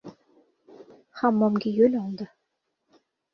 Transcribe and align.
Hammomga 1.21 1.75
yo‘l 1.75 1.99
oldi. 2.01 2.29